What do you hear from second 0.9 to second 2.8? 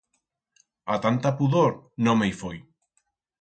A tanta pudor, no me i foi.